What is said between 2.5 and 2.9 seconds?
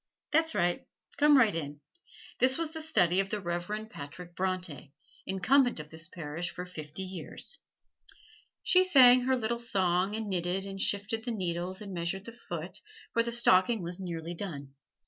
was the